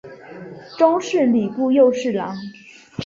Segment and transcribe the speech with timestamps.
[0.79, 2.35] 终仕礼部右侍郎。